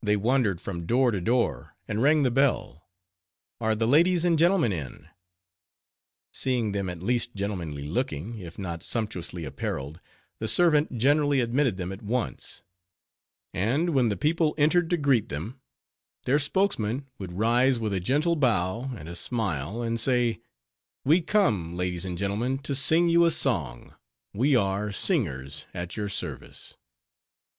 [0.00, 5.08] They wandered from door to door, and rang the bell—Are the ladies and gentlemen in?
[6.32, 10.00] Seeing them at least gentlemanly looking, if not sumptuously appareled,
[10.38, 12.62] the servant generally admitted them at once;
[13.52, 15.60] and when the people entered to greet them,
[16.24, 20.40] their spokesman would rise with a gentle bow, and a smile, and say,
[21.06, 23.94] _We come, ladies and gentlemen, to sing you a song:
[24.32, 26.78] we are singers, at your service.